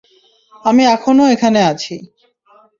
আমি 0.63 0.83
এখনও 0.95 1.25
এখানে 1.33 1.59
আছি। 1.71 1.95